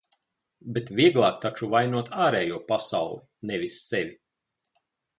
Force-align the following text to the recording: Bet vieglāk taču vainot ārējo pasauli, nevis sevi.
Bet 0.77 0.89
vieglāk 0.99 1.37
taču 1.43 1.69
vainot 1.75 2.11
ārējo 2.29 2.59
pasauli, 2.73 3.23
nevis 3.53 3.81
sevi. 3.87 4.21